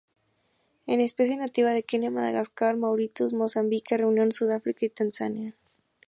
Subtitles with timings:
[0.87, 5.53] Es especie nativa de Kenia; Madagascar; Mauritius; Mozambique; Reunión; Sudáfrica y Tanzania.